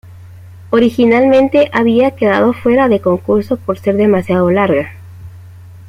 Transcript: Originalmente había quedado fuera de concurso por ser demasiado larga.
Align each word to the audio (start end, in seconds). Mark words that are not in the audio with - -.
Originalmente 0.71 1.69
había 1.71 2.15
quedado 2.15 2.53
fuera 2.53 2.87
de 2.89 3.01
concurso 3.01 3.57
por 3.57 3.77
ser 3.77 3.97
demasiado 3.97 4.49
larga. 4.49 4.93